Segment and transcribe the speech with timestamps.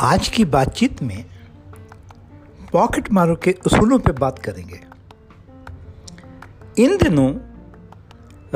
[0.00, 1.24] आज की बातचीत में
[2.72, 4.80] पॉकेट मारो के उसूलों पर बात करेंगे।
[6.82, 7.34] इन दिनों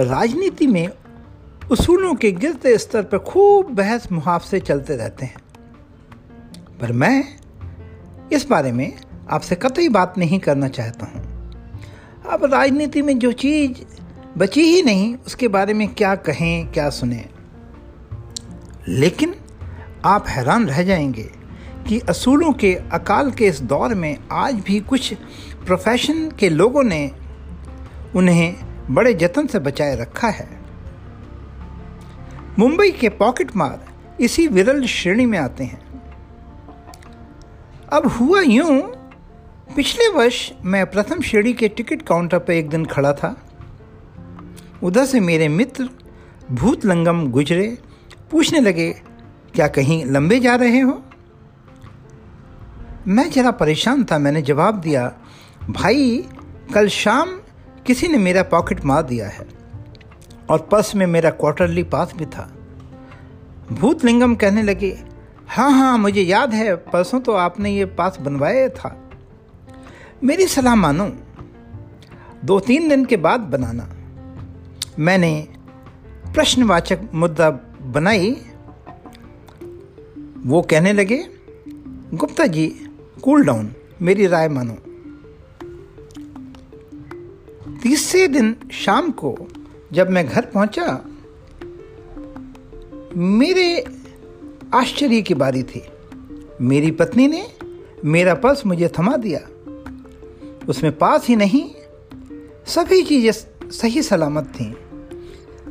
[0.05, 0.89] राजनीति में
[1.71, 5.37] उसूलों के गिरते स्तर पर खूब बहस मुहावसे चलते रहते हैं।
[6.81, 7.25] पर मैं
[8.33, 8.99] इस बारे में
[9.31, 11.23] आपसे कतई बात नहीं करना चाहता हूँ।
[12.31, 14.01] अब राजनीति में जो चीज़
[14.39, 17.29] बची ही नहीं, उसके बारे में क्या कहें, क्या सुने।
[18.89, 19.35] लेकिन
[20.05, 21.42] आप हैरान रह जाएँगे
[21.89, 25.15] कि असूलों के अकाल के इस दौर में आज भी कुछ
[25.67, 27.11] प्रोफेशन के लोगों ने
[28.17, 28.55] उन्हें
[28.91, 30.49] बड़े जतन से बचाए रखा है।
[32.59, 33.85] मुंबई के पॉकेट मार
[34.21, 35.81] इसी विरल श्रेणी में आते हैं।
[37.93, 38.83] अब हुआ यूँ,
[39.77, 43.37] पिछले वर्ष मैं प्रथम श्रेणी के टिकट काउंटर पर एक दिन खड़ा था।
[44.83, 45.89] उधर से मेरे मित्र
[46.51, 47.79] भूत लंगम गुजरे,
[48.31, 48.91] पूछने लगे,
[49.55, 51.03] क्या कहीं लंबे जा रहे हो?
[53.09, 55.13] मैं जरा परेशान था, मैंने जवाब दिया,
[55.71, 56.29] भाई,
[56.75, 57.29] कल शाम
[57.87, 59.47] किसी ने मेरा पॉकेट मार दिया है
[60.51, 62.53] और पर्स में मेरा क्वार्टरली पास भी था।
[63.73, 65.05] भूतलिंगम कहने लगे
[65.49, 69.11] हाँ हाँ मुझे याद है, परसों तो आपने ये पास बनवाया था।
[70.25, 71.13] मेरी सलाह मानो।
[72.45, 73.89] दो तीन दिन के बाद बनाना।
[74.99, 75.49] मैंने
[76.35, 77.51] प्रश्नवाचक मुद्दा
[77.83, 78.37] बनाई।
[80.39, 81.27] वो कहने लगे,
[82.15, 82.89] गुप्ता जी
[83.25, 83.69] कूल डाउन
[84.03, 84.75] मेरी राय मानो।
[87.83, 89.37] तीसरे दिन शाम को
[89.93, 90.87] जब मैं घर पहुँचा,
[93.17, 93.85] मेरे
[94.75, 95.83] आश्चर्य की बारी थी।
[96.61, 97.45] मेरी पत्नी ने
[98.05, 99.41] मेरा पर्स मुझे थमा दिया।
[100.69, 101.65] उसमें पास ही नहीं,
[102.67, 104.73] सभी चीज़ें सही सलामत थीं।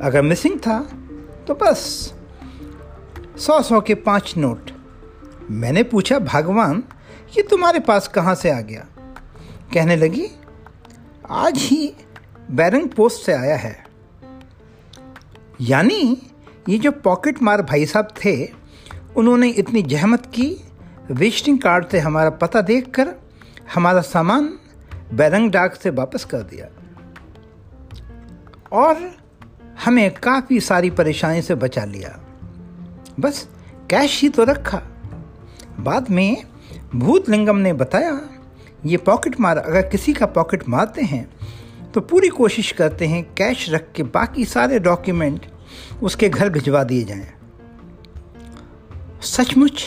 [0.02, 0.78] अगर मिसिंग था
[1.48, 1.84] तो बस
[3.38, 4.70] सौ सौ के पाँच नोट।
[5.50, 6.82] मैंने पूछा, भगवान
[7.36, 8.86] ये तुम्हारे पास कहाँ से आ गया?
[9.74, 10.28] कहने लगी,
[11.30, 11.94] आज ही
[12.50, 13.86] बैरंग पोस्ट से आया है।
[15.60, 16.22] यानी
[16.68, 18.48] ये जो पॉकेट मार भाई साहब थे,
[19.16, 20.56] उन्होंने इतनी जहमत की
[21.10, 23.14] विजिटिंग कार्ड से हमारा पता देखकर
[23.74, 24.58] हमारा सामान
[25.14, 26.66] बैरंग डाक से वापस कर दिया।
[28.72, 29.16] और
[29.84, 32.20] हमें काफ़ी सारी परेशानी से बचा लिया।
[33.20, 33.48] बस
[33.90, 34.82] कैश ही तो रखा।
[35.80, 36.51] बाद में
[36.94, 38.20] भूतलिंगम ने बताया,
[38.86, 41.28] ये पॉकेट मार, अगर किसी का पॉकेट मारते हैं
[41.94, 45.46] तो पूरी कोशिश करते हैं कैश रख के बाकी सारे डॉक्यूमेंट
[46.02, 47.28] उसके घर भिजवा दिए जाएँ।
[49.22, 49.84] सचमुच,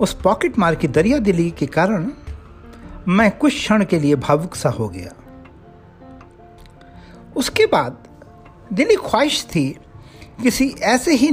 [0.00, 2.10] उस पॉकेट मार की दरिया दिली के कारण
[3.08, 5.12] मैं कुछ क्षण के लिए भावुक सा हो गया
[7.36, 7.98] उसके बाद
[8.72, 9.68] दिली ख्वाहिश थी
[10.42, 11.30] किसी ऐसे ही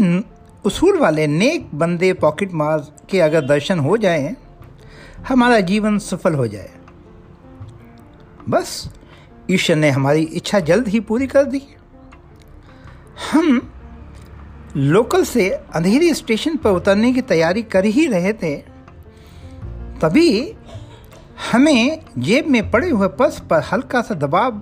[0.65, 4.35] उसूल वाले नेक बंदे पॉकेट मार के अगर दर्शन हो जाए,
[5.27, 6.71] हमारा जीवन सफल हो जाए।
[8.49, 8.89] बस,
[9.51, 11.61] ईश्वर ने हमारी इच्छा जल्द ही पूरी कर दी।
[13.31, 13.61] हम
[14.75, 18.55] लोकल से अंधेरी स्टेशन पर उतरने की तैयारी कर ही रहे थे,
[20.01, 20.55] तभी
[21.51, 24.61] हमें जेब में पड़े हुए पर्स पर हल्का सा दबाव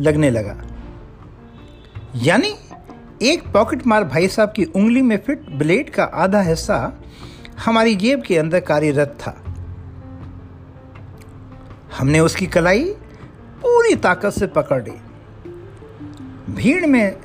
[0.00, 0.56] लगने लगा।
[2.16, 2.54] यानी
[3.22, 7.00] एक पॉकेट मार भाई साहब की उंगली में फिट ब्लेड का आधा हिस्सा
[7.64, 9.44] हमारी जेब के अंदर कार्यरत था।
[11.98, 12.84] हमने उसकी कलाई
[13.62, 14.90] पूरी ताकत से पकड़ ली।
[16.52, 17.16] भीड़ में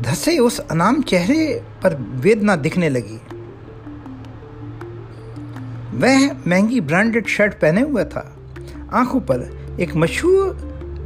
[0.00, 3.20] धसे उस अनाम चेहरे पर वेदना दिखने लगी।
[5.98, 8.36] वह महँगी ब्रांडेड शर्ट पहने हुआ था।
[8.92, 9.40] आँखों पर
[9.80, 10.50] एक मशहूर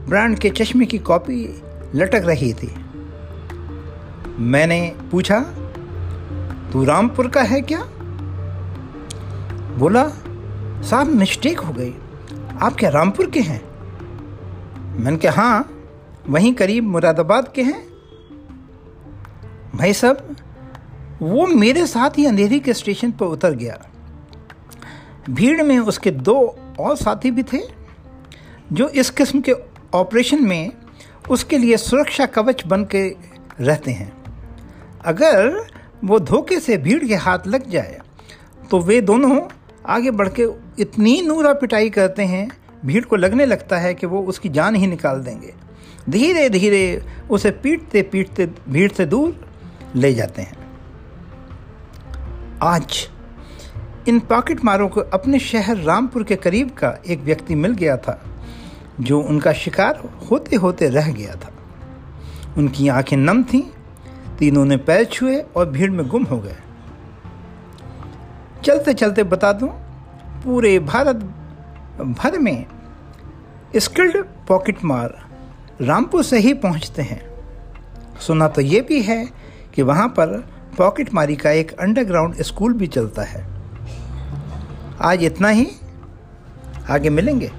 [0.08, 1.62] ब्रांड के चश्मे की कॉपी
[1.94, 2.85] लटक रही थी।
[4.38, 5.40] मैंने पूछा,
[6.72, 7.78] तू रामपुर का है क्या?
[9.78, 10.08] बोला,
[10.82, 11.94] साहब, मिस्टेक हो गई।
[12.62, 13.60] आप क्या रामपुर के हैं?
[14.96, 15.70] मैंने कहा हाँ
[16.28, 17.86] वहीं करीब मुरादाबाद के हैं।
[19.74, 20.36] भाई साहब,
[21.22, 23.78] वो मेरे साथ ही अंधेरी के स्टेशन पर उतर गया।
[25.30, 27.60] भीड़ में उसके दो और साथी भी थे,
[28.72, 29.52] जो इस किस्म के
[29.94, 30.72] ऑपरेशन में
[31.30, 33.08] उसके लिए सुरक्षा कवच बन के
[33.60, 34.25] रहते हैं।
[35.06, 35.56] अगर
[36.04, 37.98] वो धोखे से भीड़ के हाथ लग जाए
[38.70, 39.40] तो वे दोनों
[39.86, 40.46] आगे बढ़ के
[40.78, 42.48] इतनी नूरा पिटाई करते हैं,
[42.86, 45.52] भीड़ को लगने लगता है कि वो उसकी जान ही निकाल देंगे।
[46.10, 49.44] धीरे धीरे उसे पीटते पीटते भीड़ से दूर
[49.96, 50.56] ले जाते हैं।
[52.62, 53.08] आज
[54.08, 58.20] इन पॉकेट मारों को अपने शहर रामपुर के करीब का एक व्यक्ति मिल गया था,
[59.00, 61.52] जो उनका शिकार होते होते रह गया था।
[62.58, 63.62] उनकी आँखें नम थीं
[64.38, 66.56] तीनों ने पैर छुए और भीड़ में गुम हो गए।
[68.64, 69.68] चलते चलते बता दूँ,
[70.44, 71.16] पूरे भारत
[72.00, 72.66] भर में
[73.76, 75.26] स्किल्ड पॉकेट मार
[75.80, 77.22] रामपुर से ही पहुँचते हैं।
[78.20, 79.28] सुना तो ये भी है
[79.74, 80.48] कि वहाँ पर
[80.78, 83.46] पॉकेट मारी का एक अंडरग्राउंड स्कूल भी चलता है।
[85.00, 85.66] आज इतना ही।
[86.90, 87.52] आगे मिलेंगे।